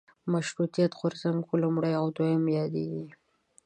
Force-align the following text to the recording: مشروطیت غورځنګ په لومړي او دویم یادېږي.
مشروطیت 0.33 0.91
غورځنګ 0.99 1.39
په 1.49 1.55
لومړي 1.63 1.91
او 1.99 2.05
دویم 2.17 2.43
یادېږي. 2.57 3.07